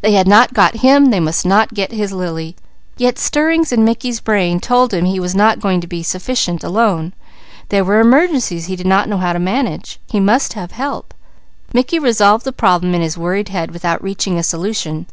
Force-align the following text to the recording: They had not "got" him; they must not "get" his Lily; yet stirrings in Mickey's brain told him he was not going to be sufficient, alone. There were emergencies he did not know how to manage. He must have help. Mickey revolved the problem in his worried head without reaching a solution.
They 0.00 0.14
had 0.14 0.26
not 0.26 0.52
"got" 0.52 0.78
him; 0.78 1.12
they 1.12 1.20
must 1.20 1.46
not 1.46 1.74
"get" 1.74 1.92
his 1.92 2.10
Lily; 2.12 2.56
yet 2.96 3.20
stirrings 3.20 3.70
in 3.70 3.84
Mickey's 3.84 4.18
brain 4.18 4.58
told 4.58 4.92
him 4.92 5.04
he 5.04 5.20
was 5.20 5.32
not 5.36 5.60
going 5.60 5.80
to 5.80 5.86
be 5.86 6.02
sufficient, 6.02 6.64
alone. 6.64 7.12
There 7.68 7.84
were 7.84 8.00
emergencies 8.00 8.66
he 8.66 8.74
did 8.74 8.84
not 8.88 9.08
know 9.08 9.18
how 9.18 9.32
to 9.32 9.38
manage. 9.38 10.00
He 10.10 10.18
must 10.18 10.54
have 10.54 10.72
help. 10.72 11.14
Mickey 11.72 12.00
revolved 12.00 12.44
the 12.44 12.50
problem 12.52 12.96
in 12.96 13.00
his 13.02 13.16
worried 13.16 13.50
head 13.50 13.70
without 13.70 14.02
reaching 14.02 14.38
a 14.38 14.42
solution. 14.42 15.06